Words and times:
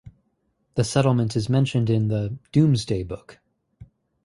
The 0.73 0.83
settlement 0.83 1.35
is 1.35 1.47
mentioned 1.47 1.87
in 1.91 2.07
the 2.07 2.35
"Domesday 2.51 3.03
Book". 3.03 3.37